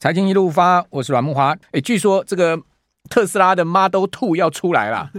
[0.00, 1.54] 财经一路发，我是阮木华。
[1.72, 2.62] 哎，据说这个。
[3.08, 5.10] 特斯拉的 Model Two 要出来了，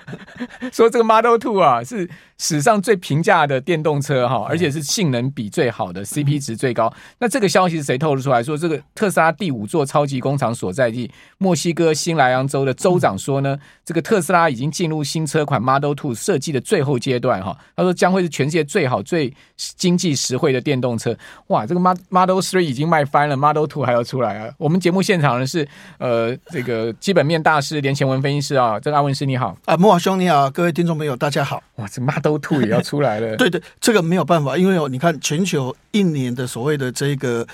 [0.72, 2.08] 说这个 Model Two 啊是
[2.40, 6.92] 史上最平价的电动车哈，而且是性能比最好的，CP 值最高。
[7.18, 8.42] 那这个消息是谁透露出来？
[8.42, 17.56] 说这个特斯拉第五座超级工厂所在地墨西哥新莱昂州的州长说呢，这个特斯拉已经进入新车款 Model Two 设计的最后阶段哈。
[17.76, 21.16] 他说将会是全世界最好、最经济实惠的电动车。
[21.48, 24.50] 哇，这个 Model Three 已经卖翻了，Model Two 还要出来啊！
[24.58, 25.68] 我们节目现场呢是
[25.98, 27.20] 呃这个基本。
[27.30, 31.62] 面大师连前文分析师啊，这个阿文师你好啊，莫华兄你好，各位听众朋友大家好。
[31.76, 33.36] 哇，这 Model Two 也要出来了。
[33.38, 37.46] 对对，这个没有办法，因为你看全球一年的所谓的这个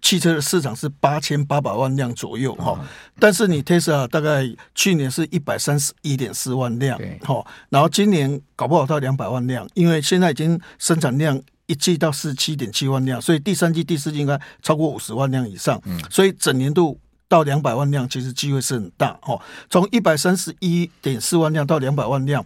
[0.00, 2.78] 汽车的市场是八千八百万辆左右哈，
[3.18, 16.98] 但是你 Tesla 大概去年是一百三十一点四万辆，好，然后今年搞不好到两百万辆，因为现在已经生产量一季到四十七点七万辆，所以第三季、第四季应该超过五十万辆以上，所以整年度。
[17.30, 19.40] 到两百万辆，其实机会是很大哦。
[19.70, 22.44] 从一百三十一点四万辆到两百万辆，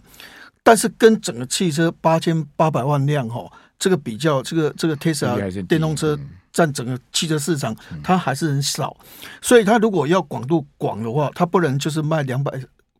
[0.65, 6.19] 但是跟整个汽车八千八百万辆哈，这个比较，这个这个 Tesla 电动车
[6.51, 8.97] 占整个汽车市场，它还是很少。
[9.43, 12.51] 所以它如果要广度广的话，它不能就是卖两百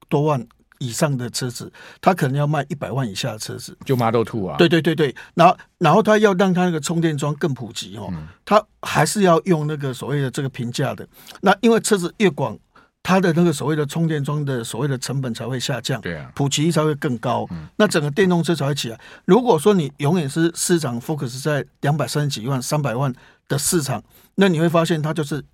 [0.08, 0.48] 多万。
[0.80, 1.72] 以上的车子，
[2.02, 4.58] 他可能要卖一百万以下的车子，就 Model Two 啊。
[4.58, 8.12] 对对对对，然后然后他要让他那个充电桩更普及哦，
[8.44, 11.08] 他还是要用那个所谓的这个平价的。
[11.40, 12.60] 那因为车子越广，
[13.06, 19.00] 它的那个所谓的充电桩的所谓的成本才会下降，对啊，普及才会更高，那整个电动车才会起来。
[19.26, 23.14] 如果说你永远是市场 focus 在两百三十几万、三百万
[23.48, 24.04] 的市场，
[24.34, 25.46] 那你会发现它就是。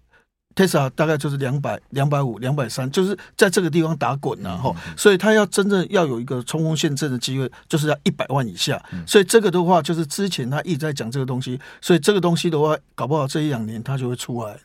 [0.53, 4.75] Tesla 大概就是两百、两百五、两百三，就是在这个地方打滚了哈。
[4.97, 8.77] 所以它要真正要有一个冲锋陷阵的机会，就是要一百万以下。
[9.07, 14.57] 所以这个的话，就是之前他一直在讲这个东西，所以这个东西的话，搞不好这一两年它就会出来。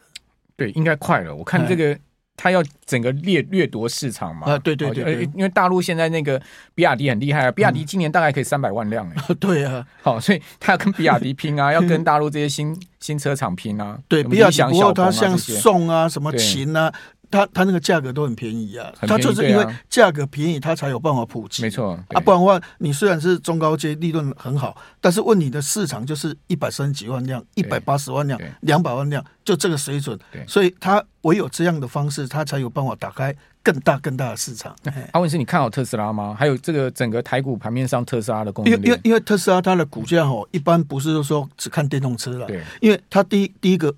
[0.57, 1.33] 对，应该快了。
[1.33, 1.97] 我看这个。
[2.37, 4.53] 他要整个掠掠夺市场嘛？
[4.53, 6.41] 啊，对对对，对，因为大陆现在那个
[6.75, 9.37] 比亚迪很厉害啊，比亚迪今年大概可以三百万辆哎、嗯。
[9.41, 13.99] 对啊，好，所以他要跟比亚迪拼啊，要跟 大陆这些新新车厂拼啊。
[14.09, 16.93] 对，比亚迪不过他像宋啊、什么秦啊。
[17.31, 21.63] 它它那个价格都很便宜啊，它就是因为价格便宜，它才有办法普及。
[21.63, 30.19] 没错啊，不然的话，你虽然是中高阶，利润很好，但是问你的市场就是一百三十几万辆、一百八十万辆、两百万辆，就这个水准。
[30.47, 34.75] 所以它唯有这样的方式，它才有办法打开更大更大的市场。
[35.13, 36.37] 阿文是，你看好特斯拉吗？
[36.39, 38.73] 还有这个整个台股盘面上特斯拉的功能？
[38.73, 43.95] 因为因为因为特斯拉它的股价哦，一般不是说只看电动车了，对，因为它第一第一个。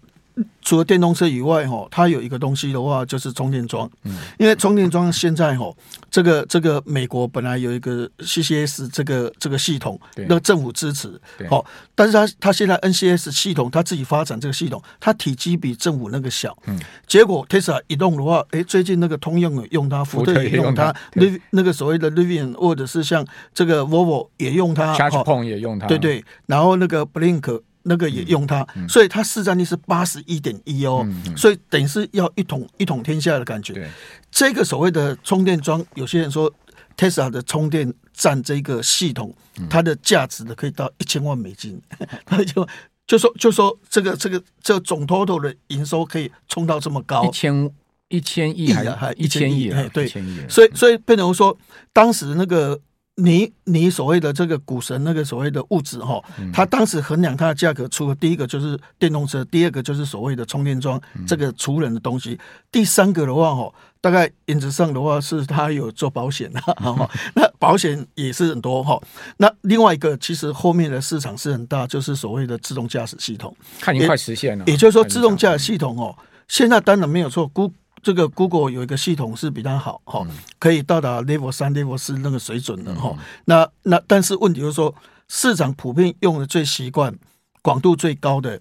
[0.62, 3.90] 除了电动车以外，哈，它有一个东西的话，就是充电桩。
[4.04, 5.72] 嗯，因为充电桩现在，哈，
[6.10, 11.18] 这个这个美国本来有一个 CCS 这个这个系统，那政府支持，
[11.48, 16.56] 好，但是它它现在 NCS 系统，它自己发展这个系统，它体积比政府那个小。
[16.66, 27.62] 嗯，结果 Tesla 移动的话，哎，最近那个通用用它，福特也用它，那那个所谓的 Rivian 或者是像这个 Volvo 也用它，ChargePoint 也用它，对对，然后那个 Blink。
[27.88, 28.84] 那个也用它，嗯。
[28.84, 31.06] 嗯、所以它市占率是八十一点一哦，
[31.36, 33.72] 所以等于是要一统一统天下的感觉。
[33.72, 33.88] 对。
[34.30, 36.52] 这个所谓的充电桩，有些人说
[36.96, 41.80] Tesla 的充电站这个系统，嗯、它的价值的可以到一千万美金，
[42.24, 42.68] 他就
[43.06, 47.70] 就说就说这个这个这个总 total 的营收可以冲到这么高，一千
[48.08, 50.06] 一千亿还还一千亿哎，对，
[50.48, 51.56] 所以所以变成说
[51.92, 52.78] 当时那个。
[53.20, 62.38] 你你所谓的这个股神那个所谓的物质哈，他当时衡量它的价格，除了第一个就是电动车，第二个就是所谓的充电桩这个储能的东西，
[62.70, 68.96] 第三个的话哈，大概原则上的话是他有做保险的哈， 那保险也是很多哈。
[69.38, 74.64] 那另外一个其实后面的市场是很大，就是所谓的自动驾驶系统，看你快实现了。
[74.68, 77.72] 也就是说，自动驾驶系统哦，现在当然没有错，估。
[78.02, 80.26] 这个 Google 有一个系统是比较好哈，
[80.58, 83.16] 可以到达 Level 三、Level 四那个水准的哈。
[83.46, 84.94] 那那但是问题就是说，
[85.28, 87.14] 市场普遍用的最习惯、
[87.60, 88.60] 广度最高的，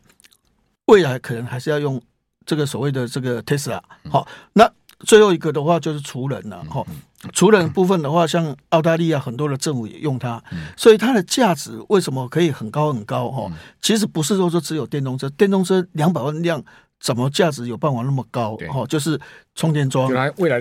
[0.85, 2.01] 未来可能还是要用
[2.45, 3.79] 这个所谓的这个 Tesla。
[4.09, 4.69] 好，那
[5.01, 6.85] 最后一个的话就是除人了哈。
[7.33, 10.43] 除人部分的话，像澳大利亚很多的政府也用它，
[10.75, 13.51] 所以它的价值为什么可以很高很高哈？
[13.81, 16.63] 其实不是说说只有电动车，电动车两百万辆。
[16.99, 18.57] 怎么价值有办法那么高？
[18.73, 19.19] 哦，就是
[19.55, 20.07] 充电桩、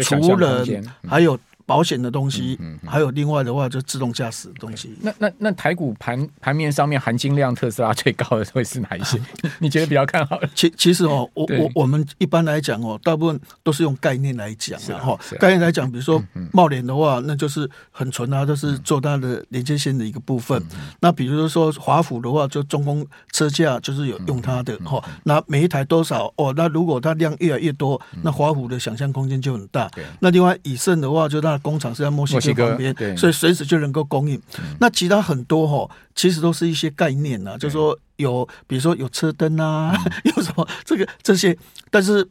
[0.02, 0.64] 除了，
[1.08, 4.96] 还有保险的东西，还有另外的话就自动驾驶的东西。
[5.02, 9.20] 那那那台股盘盘面上面含金量特斯拉最高的会是哪一些？
[9.58, 10.40] 你觉得比较看好？
[10.54, 15.18] 其其实哦，我我我们一般来讲哦，大部分都是用概念来讲的哈。
[15.40, 16.22] 概念来讲，比如说
[16.52, 20.62] 茂联的话，那就是很纯啊，就是做它的连接线的一个部分。
[21.00, 25.02] 那比如说华府的话，就中工车架就是有用它的哈。
[25.24, 26.54] 那每一台多少哦？
[26.56, 29.90] 那如果它量越来越多，那华府的想象空间就很大。
[30.20, 34.40] 那另外以盛的话，就它的工厂是在墨西哥旁边，所以随时就能够供应。
[34.78, 39.92] 那其他很多哈，其实都是一些概念呐，就是说有，比如说有车灯啊，
[40.24, 41.56] 有什么这个这些，
[41.90, 42.28] 但是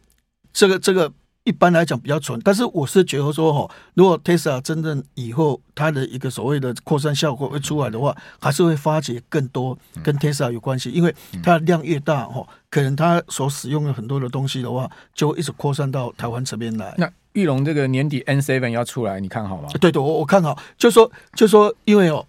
[0.53, 1.11] 这个这个。
[1.47, 16.95] 一般来讲比较纯，但是我是觉得说哈，如果 Tesla 真正以后它的一个所谓的扩散效果会出来的话，还是会发掘更多跟 Tesla 有关系，因为它的量越大哈，可能它所使用的很多的东西的话，就会一直扩散到台湾这边来。
[16.97, 19.69] 那裕隆这个年底 N Seven 要出来，你看好吗？
[19.79, 22.25] 对对，我我看好，就说就说，因为哦，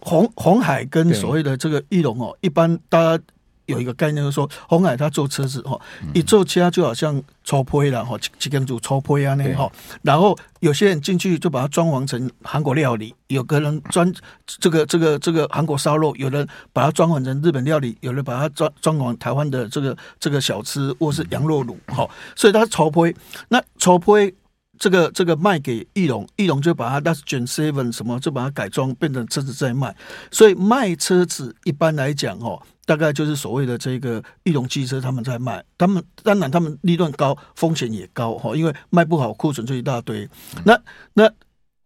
[0.00, 3.22] 红红海跟所谓的这个裕隆哦，一般大家。
[3.66, 5.80] 有一个概念，就是说红海他做车子哈，
[6.12, 9.72] 一做车就好像抽胚了哈，几根组抽胚啊那哈，
[10.02, 14.12] 然后有些人进去就把它装潢成韩国料理，有个人装
[14.46, 23.16] 这个这个这个韩国烧肉，有人把它装潢成日本料理，有人把它装装潢台湾的这个这个小吃或是羊肉卤哈，所以它抽胚，
[23.48, 24.34] 那抽胚
[24.78, 29.94] 这个这个卖给翼龙，翼龙就把它那是卷 seven 什么就把它改装变成车子在卖，
[30.30, 32.60] 所以卖车子一般来讲哦。
[32.86, 40.28] 大概就是所谓的这个翼龙汽车，他们在卖，他们当然他们利润高，风险也高哈，因为卖不好库存就一大堆。
[40.66, 40.78] 那
[41.14, 41.26] 那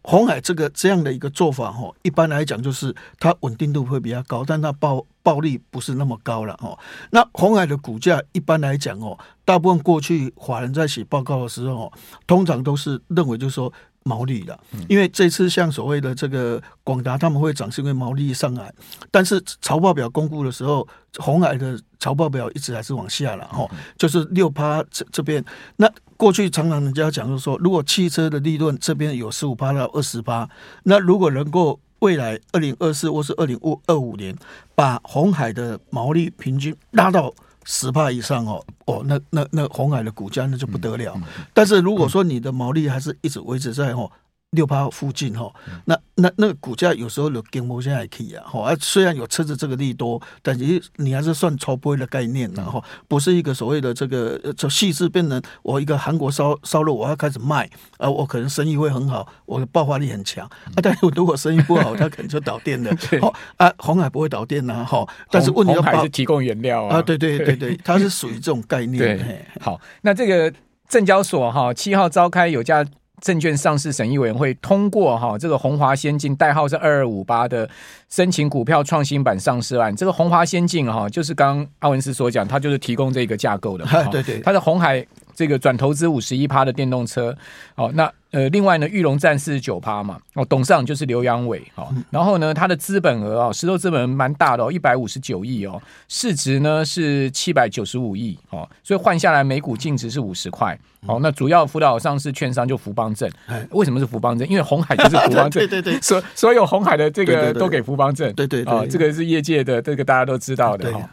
[0.03, 6.79] 红海这个这样的一个做法哈，一般来讲就是它稳定度会比较高，但它暴暴利不是那么高了哈。
[7.11, 11.93] 那红海的股价一般来讲哦，大部分过去华人在写报告的时候，
[12.27, 13.73] 通常都是认为就是说。
[14.09, 14.59] 毛利的，
[14.89, 18.73] 因为这次像所谓的这个广达他们会涨，是因为毛利上来，
[19.11, 20.89] 但是财报表公布的时候，
[21.19, 23.69] 红海的财报表一直还是往下了哈，
[23.99, 25.45] 就是六趴这这边。
[25.77, 30.49] 那过去常常人家讲就是说，如果汽车的利润这边有十五趴到二十趴，
[30.85, 34.35] 那如果能够未来二零二四或是二零二五年
[34.75, 37.35] 把红海的毛利平均拉到。
[37.65, 41.21] 十帕以上哦，哦，那那那红海的股价那就不得了。
[41.53, 44.11] 但是如果说你的毛利还是一直维持在哦。
[44.53, 45.53] 六八附近哈，
[45.85, 57.69] 那那那个股价有时候有跟不下去啊，哈，虽然有车子这个利多，但是你还是算超波的概念，然后不是一个所谓的这个从细致变成我一个韩国烧烧肉，我要开始卖
[57.99, 62.91] 啊，我可能生意会很好，我的爆发力很强啊，但是如果生意不好，它可能就 倒店了。
[63.21, 68.99] 好啊，红海不会倒店呐，哈，但是问题还是提供原料啊，对对对对，它是属于这种概念。
[68.99, 70.51] 对，好，那这个
[70.89, 72.83] 证交所哈七号召开有价。
[73.21, 77.69] 证券上市审议委员会通过哈，这个红华先进代号是二二五八的
[78.09, 79.95] 申请股票创新版上市案。
[79.95, 83.87] 这个红华先进哈，就是刚刚阿文斯所讲，它就是提供这个架构的。
[84.11, 85.07] 对对，它的红海。
[85.35, 87.33] 这个转投资五十一趴的电动车，
[87.77, 103.31] 哦，那呃，另外呢，玉龙占四十九趴嘛，哦，董事长就是刘阳伟，哦，然后呢，他的资本额啊，石头资本额蛮大的哦，一百五十九亿哦，市值呢是七百九十五亿哦，所以换下来每股净值是五十块，哦，那主要辅导上市券商就福邦证，
[103.71, 104.47] 为什么是福邦证？
[104.47, 111.09] 因为红海就是福邦证， 对对对，所所有红海的这个都给福邦证，对对对，啊，这个是业界的这个大家都知道的哈。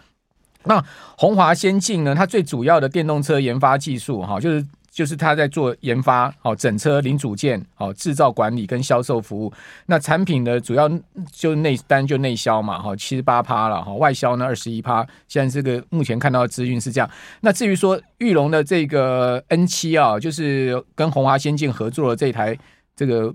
[0.67, 0.83] 那
[1.15, 2.13] 鸿华先进呢？
[2.15, 4.65] 它最主要的电动车研发技术，哈，就是
[4.95, 9.51] 就是它在做研发，好整车零组件，好制造管理跟销售服务。
[9.88, 10.89] 那产品呢，主要
[11.33, 15.06] 就内单就内销嘛，哈，七十八趴了，哈，外销呢二十一趴。
[15.27, 17.09] 现在这个目前看到的资讯是这样。
[17.42, 22.58] 那至于说玉龙的这个 N 七啊，就是跟鸿华先进合作的这台
[22.96, 23.34] 这个。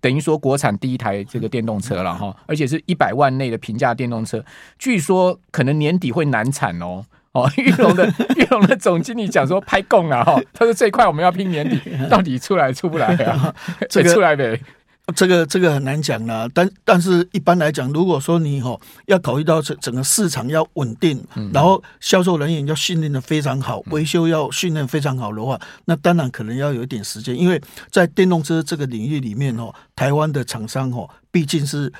[0.00, 4.44] 等于说国产第一台这个电动车了哈，而且是一百万内的平价电动车，
[4.76, 7.04] 据说可能年底会难产哦
[7.34, 7.48] 哦。
[7.58, 13.54] 玉龙的玉龙的总经理讲说拍供了哈，他说这一块我们要拼年底，到底出来出不来啊？
[13.90, 14.58] 这个出来没？
[15.14, 18.74] 这个这个很难讲啦，但但是一般来讲，如果说你哈
[19.04, 21.22] 要考虑到整整个市场要稳定，
[21.52, 27.60] 然后销售人员要训练的非常好，维修要训练非常好的话，那当然可能要有一点时间，因为
[27.90, 31.92] 在电动车这个领域里面哦，台湾的厂商哦毕竟是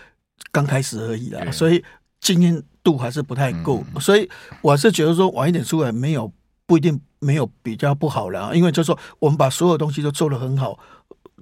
[0.50, 1.84] 刚开始而已啦，所以
[2.22, 4.30] 经验度还是不太够，所以
[4.62, 6.30] 我是觉得说晚一点出来没有
[6.66, 10.78] 不一定没有比较不好了，因为就是说我们把所有东西都做得很好。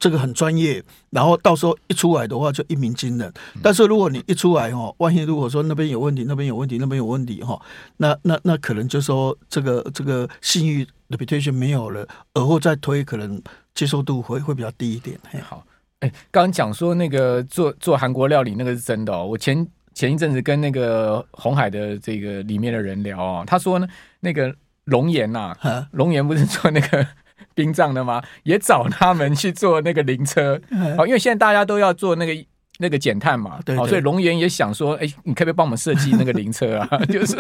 [0.00, 3.32] 这个很专业，然后到时候一出来的话就一鸣惊人。
[3.62, 7.60] 但是如果你一出来哦，万一如果说那边有问题，那边有问题，那边有问题哈，
[7.98, 13.40] 那那那可能就说这个这个信誉 reputation 没有了，而后再推可能
[13.74, 15.16] 接受度会会比较低一点。
[15.44, 15.64] 好，
[16.00, 19.24] 哎，刚刚讲说那个做做韩国料理那个是真的哦。
[19.24, 23.86] 我前前一阵子跟那个红海的这个里面的人聊啊、哦，他说呢，
[24.20, 27.06] 那个龙岩呐、啊，龙岩不是做那个
[27.54, 28.22] 殡葬的吗？
[28.42, 30.60] 也找他们去做那个 灵车，
[30.98, 32.44] 哦，因为现在大家都要做那个
[32.78, 36.98] 那个减碳嘛，对，对，所以龙岩也想说，哎，你可不可以帮我们设计那个灵车啊？
[37.06, 37.36] 就是。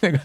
[0.00, 0.20] 那个，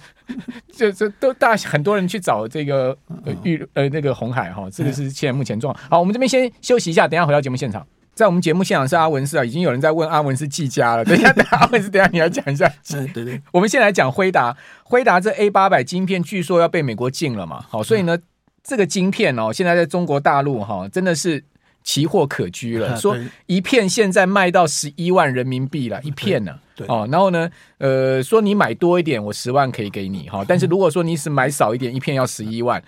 [0.71, 5.89] 就这都大很多人去找这个呃玉呃那个红海哈，这个是现在目前状况。
[5.89, 7.83] 好，我们这边先休息一下，等一下回到节目现场。
[8.13, 11.03] 在我们节目现场是阿文斯啊，已经有人在问阿文斯技嘉了。
[11.03, 12.71] 等一下， 等阿文斯，等一下你要讲一下。
[12.87, 17.65] 对对对，我们先来讲辉达，辉达这 A 八百晶片据说要被美国禁了嘛？
[17.69, 18.17] 好，所以呢，
[18.63, 21.43] 这个晶片哦，现在在中国大陆哈，真的是。
[21.85, 23.13] 奇货可居了，说
[23.45, 32.81] 一片现在卖到十一万人民币了，一片呢，哦，然后呢，呃，说你买多一点，我十万可以给你哈，但是如果说你是买少一点，一片要十一万。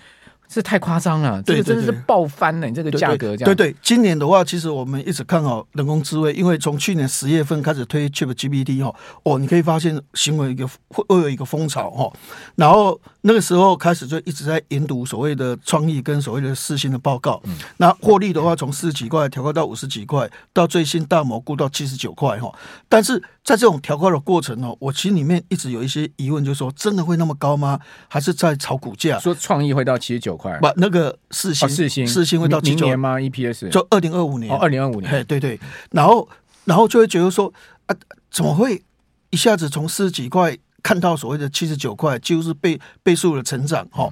[0.48, 3.46] 这太夸张了，这个真的是爆翻了，你这个价格这样。
[3.46, 12.12] 对对，今年的话，其实我们一直看好人工智慧，因为从去年十月份开始推 ChatGPT 哈，哦，你可以发现行为一个会会有一个风潮哈，
[12.56, 22.53] 然后那个时候开始就一直在研读所谓的创意跟所谓的四星的报告，嗯那获利的话从四十几块调高到五十几块，到最新大蘑菇到七十九块哈，
[22.88, 27.79] 但是在这种调高的过程哦，我心里面一直有一些疑问，就是说真的会那么高吗？
[28.08, 29.17] 还是在炒股价？
[29.17, 30.55] 说创意会到七十九块。
[30.60, 35.12] 不那个四星，四星，四星会到明年吗？EPS 就二零二五年哦，二零二五年。
[35.12, 36.29] 哎，对对，然后
[36.65, 37.51] 然后就会觉得说
[37.88, 37.96] 啊，
[38.29, 38.84] 怎么会
[39.32, 40.55] 一下子从四十几块
[40.86, 44.08] 看到所谓的七十九块，几乎是倍倍数的成长哈。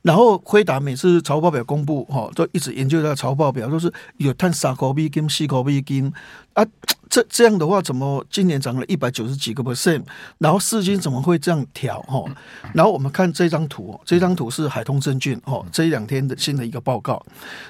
[0.00, 6.10] 然后辉达每次财务报表公布哈，都一直研究它财务报表，都是有碳三块美金、四块美金
[6.54, 6.66] 啊。
[7.10, 10.02] 这这样的话，怎么今年涨了一百九十几个 percent？
[10.38, 12.02] 然后四金怎么会这样调？
[12.08, 12.24] 哈，
[12.72, 17.24] 然后我们看这张图，这张图是海通证券哦这一两天的新的一个报告。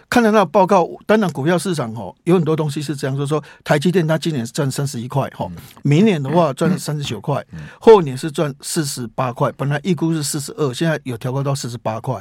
[0.09, 5.47] 看到那个报告，当然股票市场哦有很多东西是这样，就是说台积电它今年是赚三十一块哈，
[5.83, 7.45] 明年的话赚三十九块，
[7.79, 9.53] 后年是赚四十八块。
[9.59, 12.19] 本来预估是四十二，现在有调高到四十八块。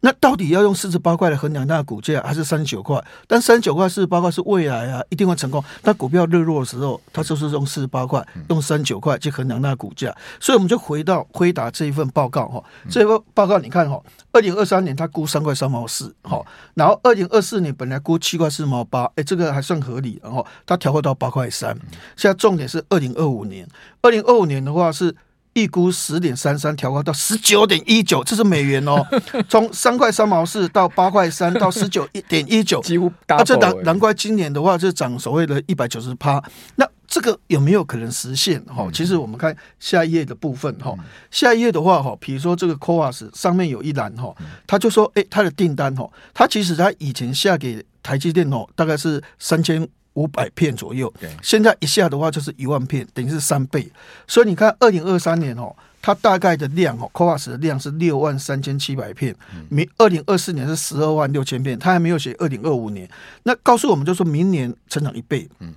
[0.00, 2.98] 那到底要用四十八块来衡量它的股价，还是三十九块？
[3.26, 5.62] 但三十九块、四十八块是未来啊，一定会成功。
[5.82, 6.72] 但股票日落的。
[6.72, 16.42] 时候，它就是用四十八块，用三十九块去衡量那股价，所以我们就回到辉达这一份报告哈，这份报告你看哈，二零二三年它估三块三毛四，哈，
[16.72, 21.76] 然后二零二四年本来估七块四毛八，哎，这个还算合理，然后它调回到八块三，
[22.16, 23.68] 现在重点是二零二五年，
[24.00, 25.14] 二零二五年的话是。
[25.54, 29.04] 预估十点三三调高到十九点一九，这是美元哦。
[29.48, 36.42] 从三块三毛四到八块三到十九一点一九，几乎啊，这难难怪今年的话就涨所谓的一百九十趴。
[36.76, 38.58] 那这个有没有可能实现？
[38.64, 40.94] 哈，其实我们看下一页的部分哈，
[41.30, 44.34] 下一页的话哈，比如说这个 CoWoS 上面有一栏哈，
[44.66, 49.86] 他就说，哎，他的订单哈，他其实他以前下给台积电哦，大概是三千。
[50.14, 53.90] 五百片左右，现在一下的话就是一万片，等于是三倍。
[54.26, 59.34] 所以你看，二零二三年哦，它大概的量哦 c o v a s 的量是六万三千七百片，
[59.68, 63.08] 明二零二四年是十二万六千片，它还没有写二零二五年。
[63.44, 65.48] 那告诉我们，就说明年成长一倍。
[65.60, 65.74] 嗯，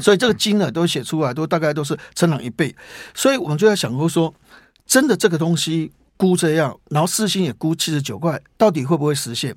[0.00, 2.74] 所以这个金额都写出来，都大概都是成长一倍。
[3.14, 4.34] 所以我们就在想过说，
[4.86, 5.92] 真的这个东西。
[6.16, 9.54] 估这样，然后四星也估七十九块，到底会不会实现？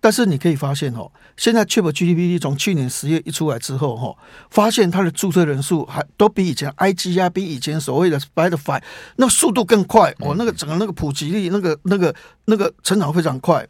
[0.00, 4.16] 但是你可以发现哦，现在 Chip GPT 从去年十月一出来之后哈，
[4.50, 8.82] 发现它的注册人数还都比以前 IG 啊，比以前所谓的 Spotify
[9.16, 12.14] 那速度更快哦，那个整个那个普及率，那个那个
[12.46, 13.66] 那个成长非常快。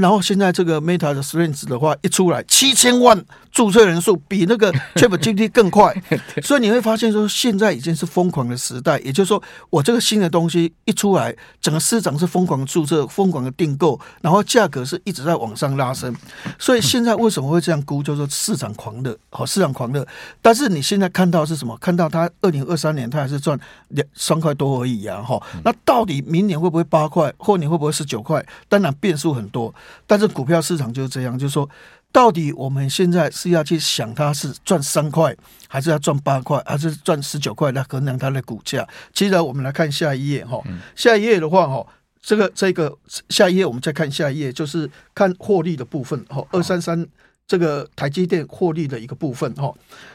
[0.00, 5.94] 然后现在这个 Meta 的 Threads 的话一出来，七千万注册人数比那个 ChatGPT 更快，
[6.42, 8.98] 所以你会发现说现在已经是疯狂的时代。
[9.00, 16.12] 也就是说，我这个新的东西一出来，整个市场是疯狂的注册、疯狂的订购，然后价格是一直在往上拉升。
[16.58, 18.02] 所以现在为什么会这样估？
[18.02, 20.04] 就是说市场狂热，好，市场狂热。
[20.42, 21.76] 但是你现在看到是什么？
[21.78, 23.58] 看到它二零二三年它还是赚
[23.88, 25.22] 两三块多而已啊！
[25.22, 27.32] 哈，那到底明年会不会八块？
[27.38, 28.44] 后年会不会十九块？
[28.68, 29.72] 当然变数很多。
[30.06, 31.68] 但是股票市场就是这样，就是说，
[32.12, 35.36] 到底我们现在是要去想它是赚三块，
[35.68, 38.86] 还是要赚八块，还是赚十九块来衡量它的股价？
[39.12, 40.62] 接着我们来看下一页哈，
[40.94, 41.86] 下一页的话哈，
[42.22, 42.96] 这个这个
[43.28, 47.06] 下一页我们再看下一页，就是看获利的部分哈，二三三
[47.46, 49.74] 这个台积电获利的一个部分哈，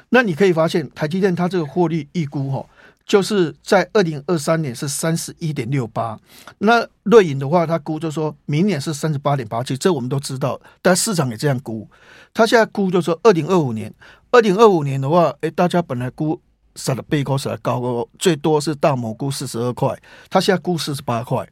[0.09, 2.65] 那你可以发现台积电它这个获利预估哈。
[3.09, 6.15] 就是在二零二三年是三十一点六八，
[6.59, 11.89] 那瑞银的话，他估就说明年是三十八点八七，这我们都知道，但市场也这样估。
[12.35, 13.91] 他现在估就说二零二五年，
[14.29, 16.39] 二零二五年的话，诶，大家本来估
[16.75, 19.97] 杀的背高杀的高高，最多是大摩估四十二块，
[20.29, 21.43] 它现在估四十八块。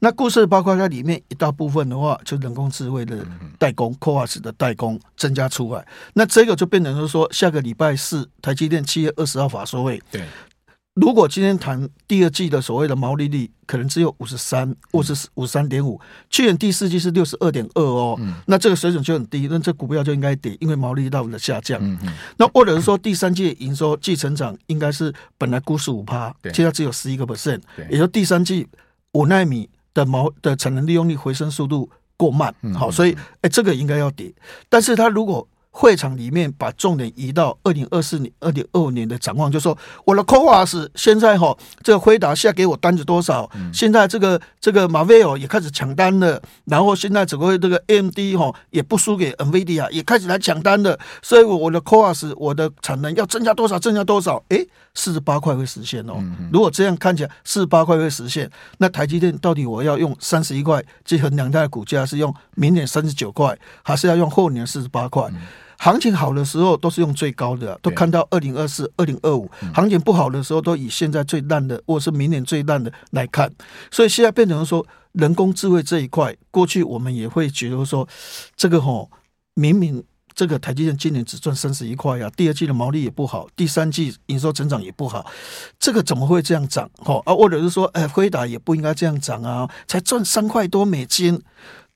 [0.00, 3.26] 那估四十八块，它里面一大部分的话，就人工智慧的
[3.58, 5.82] 代工，CoWoS 的代工增加出来。
[6.12, 9.98] 那这个就变成是说，下个礼拜四，台积电七月二十号法说会。
[10.10, 10.22] 对。
[10.96, 16.00] 如果今天谈第二季的所谓的毛利率，可能只有五十三，或是五十三点五。
[16.30, 21.78] 去年第四季是六十二点二哦，嗯、那这个水准就很低，那这股票就应该跌，因为毛利率大幅的下降。
[21.82, 27.60] 嗯嗯、那或者是说第三季营收季成长应该是本来估十五趴，现在只有十一个 percent，
[27.90, 28.66] 也就第三季
[29.12, 32.54] 五纳米的毛的产能利用率回升速度过慢。
[32.74, 34.32] 好，所以哎，这个应该要跌。
[34.70, 35.46] 但是它如果
[35.78, 43.50] 会场里面把重点移到二零二四年、二零二五年的展望，就说我的 CoWoS 现在哈，这个辉达下给我单子多少？
[43.74, 53.78] 现在这个这个 Marvell 也开始抢单了，然后现在整个这个 AMD 哈也不输给 NVIDIA，也开始来抢单了，所以我的 CoWoS 我的产能要增加多少？
[53.78, 54.42] 增加多少？
[54.48, 56.14] 诶，四十八块会实现哦。
[56.50, 65.30] 如果这样看起来四十八块会实现，那台积电到底我要用三十一块去衡量它的股价，是用明年三十九块，还是要用后年四十八块？
[65.78, 69.50] 行情好的时候都是用最高的，都看到二零二四、二零二五。
[69.74, 73.52] 行情不好的时候，都以现在最烂的，或者是明年最烂的来看。
[73.90, 78.08] 所以现在变成说，人工智慧这一块，过去我们也会觉得说，
[78.56, 79.10] 这个吼，
[79.54, 80.02] 明明
[80.34, 85.24] 这个台积电今年只赚三十一块呀，第二季的毛利也不好，第三季营收增长也不好，
[85.78, 86.90] 这个怎么会这样涨？
[86.98, 91.42] 吼啊，或者是说，哎，辉达也不应该这样涨啊，才赚三块多美金。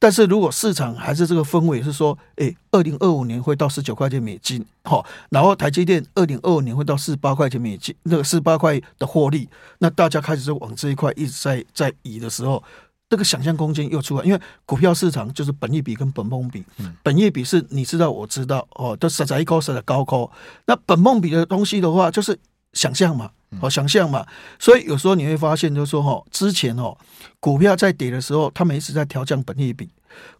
[0.02, 9.46] 但是如果市场还是这个氛围是说，诶，二零二五年会到十九块钱美金，好，然后台积电二零二五年会到四十八块钱美金，那个四十八块的获利，
[9.78, 12.64] 那大家开始就往这一块一直在在移的时候，
[13.10, 16.64] 这个想象空间又出来，因为股票市场就是本益比跟本梦比，
[17.02, 20.30] 本益比是你知道我知道哦，都实在一高实在高高，
[20.64, 22.38] 那本梦比的东西的话就是
[22.72, 23.30] 想象嘛。
[23.58, 24.24] 好，想象嘛，
[24.60, 26.96] 所以有时候你会发现，就是说哈，之前哦，
[27.40, 29.86] 股票在跌的时候，他们一直在调降本益比；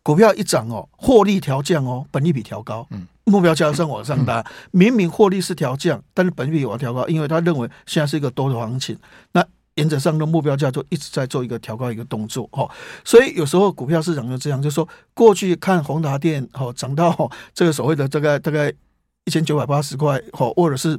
[0.02, 4.44] 股票一涨哦，获利调降哦，本益比调高，嗯目标价上往上拉。
[4.70, 8.96] 明明获利是调降，但是本益比往调高，因为他认为现在是一个多头行情，
[9.32, 12.68] 那原则上的目标价就一直在做一个调高一个动作哈。
[13.04, 18.72] 所以有时候股票市场就这样，就是说过去看宏达电哦，涨到这个所谓的这个大概
[19.24, 20.96] 一千九百八十块哦，或者是。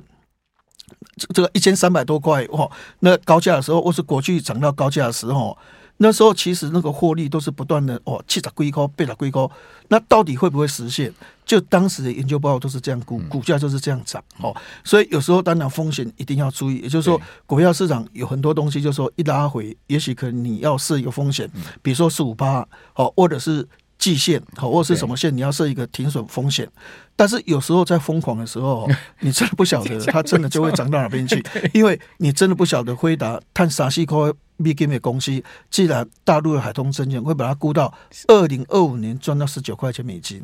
[1.15, 5.57] 这个一千三百多块哦，那高价的时候，或是过去涨到高价的时候，
[5.97, 9.51] 那时候其实那个获利都是不断的哦，七十几高，八十几高，
[9.89, 11.13] 那到底会不会实现？
[11.45, 14.55] 就当时的研究报告都是这样估，股价就是这样涨哦。
[14.85, 21.49] 所以有时候当然风险一定要注意，也就是说，股票市场有很多东西，就是说一拉回，也许可能你要设一个风险，
[21.81, 23.67] 比如说十五八，哦，或者是。
[24.01, 26.67] 季线好，或者是什么线，你要设一个停损风险。
[27.15, 28.89] 但是有时候在疯狂的时候，
[29.21, 35.31] 你真的不晓得它真的就会涨到哪边去，因为你真的不晓得辉达碳啥西科米金的公司，
[35.69, 37.93] 既然大陆的海通证券会把它估到
[38.27, 40.41] 二零二五年赚到十九块钱美金。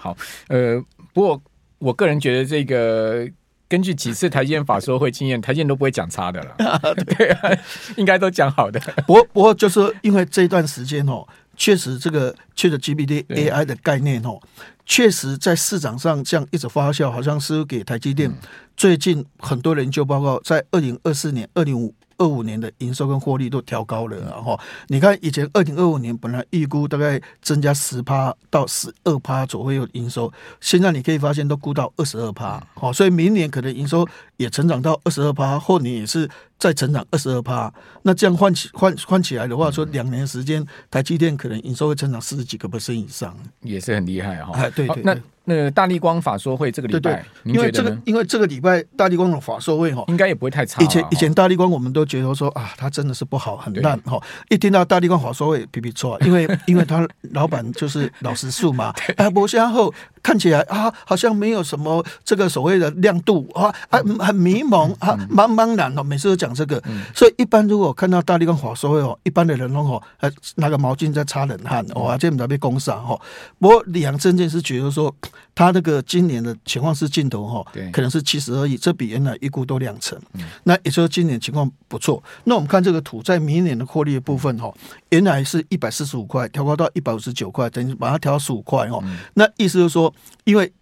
[0.00, 0.16] 好，
[0.48, 0.82] 呃，
[1.14, 1.40] 不过
[1.78, 3.24] 我个人觉得这个
[3.68, 6.80] 根据几次台积电法说会经验，台积电都不会讲差的了，
[7.16, 7.56] 对啊，
[7.96, 8.80] 应该都讲好的。
[9.06, 11.24] 不过不过就是因为这段时间哦。
[11.56, 14.40] 确实，这个 ChatGPT AI 的概念哦，
[14.84, 18.32] 确实在市场上这样一直发酵，好像是给台积电
[18.76, 21.94] 最近很多研究报告在二零二四年、二零五。
[22.18, 36.26] 二五年的营收跟获利都调高了，然后你看以前二零二五年本来预估大概增加十趴到十二趴左右营收，现在你可以发现都估到二十二趴，好，所以明年可能营收也成长到二十二趴，后年也是
[36.58, 37.72] 再成长二十二趴。
[38.02, 44.52] 那这样换起换换起来的话，说两年时间台积电可能营收会成长四十几个 percent 以上，也是很厉害哈。
[44.54, 45.16] 哎，对对，那。
[45.48, 50.82] 那个大立光法说会这个礼拜，因为这个因为这个礼拜大立光的法说会哈，应该也不会太差。
[50.82, 54.20] 以前以前大立光我们都觉得说啊，它真的是不好很烂哈。
[54.48, 59.94] 一听到大立光法说会，皮皮错，因为因为他老板就是老实树嘛， 哎，博先后
[60.26, 66.82] 看起来啊，好像没有什么这个所谓的亮度啊，啊，很迷蒙啊，茫茫然哦，每次都讲这个，
[67.14, 73.16] 所以一般如果看到大立光法说会哦，一般的人哦，呃，拿个毛巾在擦冷汗，哇，这么早被攻杀哈。
[73.60, 75.14] 不过李阳真正是觉得说。
[75.58, 80.20] 他那个今年的情况是镜头哈，可能是七十二亿，这比原来预估多两成。
[80.64, 82.22] 那也就是说今年情况不错。
[82.44, 84.70] 那我们看这个图，在明年的获利的部分哈，
[85.08, 89.02] 原来是一百四十五块，调高到一百五十九块，等于把它调到十五块哦。
[89.32, 90.12] 那意思就是说，
[90.44, 90.72] 因为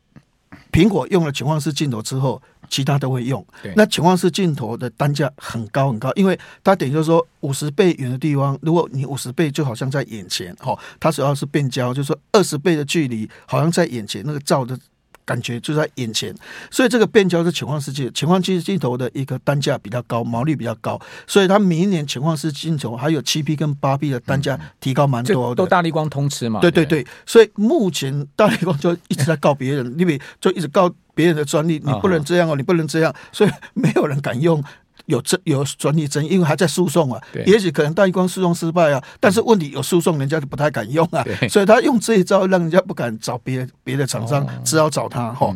[0.72, 2.40] 苹果用了潜望式镜头之后。
[2.70, 14.76] 其他都会用，那潜望式镜头的单价很高很高，因为它等于就是说五十倍远的地方，如果你五十倍就好像在眼前，哦，它主要是变焦，就是说二十倍的距离好像在眼前，那个照的
[15.24, 16.34] 感觉就在眼前，
[16.70, 26.60] 所以这个变焦是潜望式镜，潜望式镜头的一个单价比较高，毛利比较高，所以它明年潜望式镜头还有七 P 跟八 P 的单价提高蛮多的，都大力光通吃嘛？
[26.60, 34.62] 对对对，所以目前大力光就一直在告别人，因为就一直告别人的专利，你不能这样哦，你不能这样，所以没有人敢用。
[35.06, 37.20] 有争有专利争议，因为还在诉讼啊。
[37.46, 41.24] 也许可能大立光诉讼失败啊，但是问题有诉讼，人家就不太敢用啊。
[41.48, 45.54] 所以他用这一招，让人家不敢找别别的厂商，只好找他哈。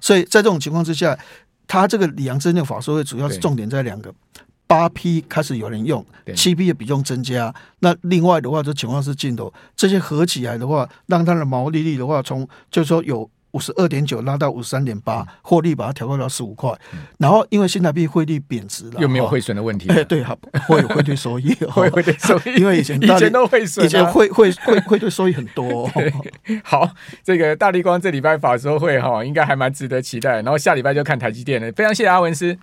[0.00, 1.18] 所以在这种情况之下，
[1.66, 4.12] 他这个里昂真正法说会主要是重点在两个：
[4.66, 6.04] 八 P 开始有人用，
[6.36, 7.54] 七 P 的比重增加。
[7.78, 13.28] 那另外的话，就情况是镜头这些合起来的话，让它的毛利率的话，从就是说有。
[13.52, 16.72] 五十二点九拉到五十三点八，获利把它调高到十五块，
[17.18, 19.88] 然后因为新台币汇率贬值了，又没有汇损的问题。
[19.88, 20.36] 哎，对，好，
[20.66, 25.90] 会有汇兑收益， 会汇兑收益，因为以前以前都汇损，以前汇汇汇 汇兑收益很多。
[26.64, 26.90] 好，
[27.22, 30.36] 这个大力光这礼拜法说会哈，应该还蛮值得期待。
[30.42, 31.70] 然后下礼拜就看台积电了。
[31.72, 32.56] 非常谢谢阿文师。